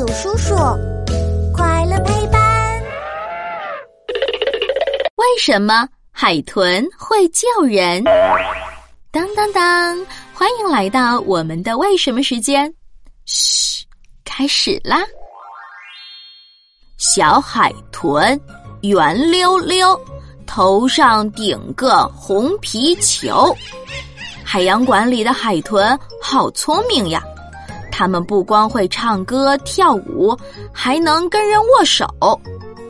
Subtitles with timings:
[0.00, 0.54] 有叔叔，
[1.52, 2.82] 快乐陪伴。
[5.16, 8.02] 为什么海豚会救人？
[9.10, 10.06] 当当当！
[10.32, 12.72] 欢迎来到我们的为什么时间。
[13.26, 13.84] 嘘，
[14.24, 15.02] 开始啦！
[16.96, 18.40] 小海豚
[18.80, 20.00] 圆溜溜，
[20.46, 23.54] 头上顶个红皮球。
[24.42, 27.22] 海洋馆里的海豚好聪明呀！
[28.00, 30.34] 它们不光会唱歌跳舞，
[30.72, 32.08] 还能跟人握手。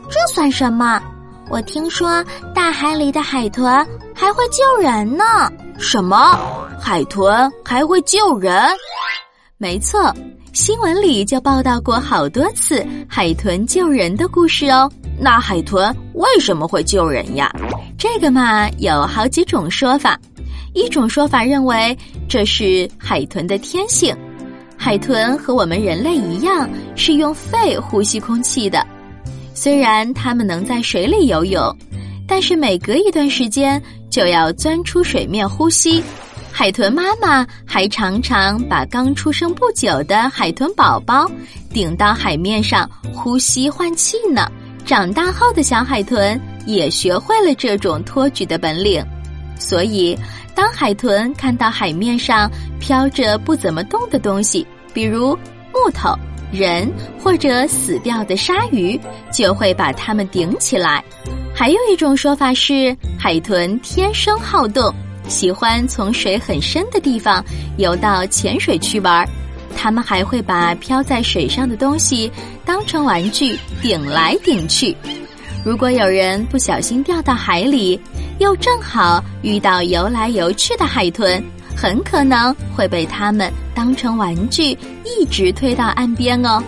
[0.09, 1.03] 这算什么？
[1.49, 2.23] 我听说
[2.55, 5.51] 大海里的海豚还会救人呢。
[5.77, 6.39] 什么？
[6.79, 8.65] 海豚还会救人？
[9.57, 10.15] 没错，
[10.53, 14.89] 新闻里就报道过好多次海豚救人的故事哦。
[15.19, 16.65] 那海豚为什么？
[16.65, 17.53] 会救人呀？
[17.97, 20.17] 这个嘛，有好几种说法。
[20.73, 21.97] 一种说法认为
[22.29, 24.15] 这是海豚的天性。
[24.83, 28.83] 海豚和我们人类一样是用肺呼吸空气的，
[29.53, 31.77] 虽然它们能在水里游泳，
[32.27, 33.79] 但是每隔一段时间
[34.09, 36.03] 就要钻出水面呼吸。
[36.51, 41.29] 海豚妈妈还常常把刚出生不久的海豚宝宝
[41.71, 44.51] 顶到海面上呼吸换气呢。
[44.83, 49.05] 长大后的小海豚也学会了这种托举的本领，
[49.59, 50.17] 所以。
[50.61, 52.47] 当海豚看到海面上
[52.79, 55.35] 飘着不怎么动的东西，比如
[55.73, 56.13] 木头、
[56.51, 56.87] 人
[57.19, 58.95] 或者死掉的鲨鱼，
[59.33, 61.03] 就会把它们顶起来。
[61.51, 64.93] 还有一种说法是，海豚天生好动，
[65.27, 67.43] 喜欢从水很深的地方
[67.79, 69.27] 游到浅水区玩。
[69.75, 72.31] 它们还会把漂在水上的东西
[72.63, 74.95] 当成玩具顶来顶去。
[75.65, 77.99] 如果有人不小心掉到海里，
[78.41, 81.39] 又正好遇到游来游去的海豚，
[81.75, 84.75] 很可能会被它们当成玩具，
[85.05, 86.59] 一直推到岸边哦。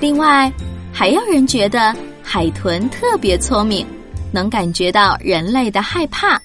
[0.00, 0.52] 另外，
[0.92, 3.86] 还有人觉得海豚特别聪明，
[4.30, 6.38] 能感觉到人类的害怕，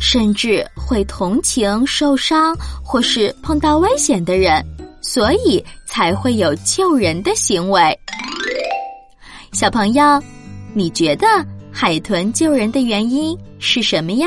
[0.00, 4.64] 甚至会同情受伤或是碰到危险的人，
[5.02, 8.00] 所以才会有救人的行为。
[9.52, 10.02] 小朋友，
[10.72, 11.26] 你觉得？
[11.78, 14.26] 海豚救人的原因是什么呀？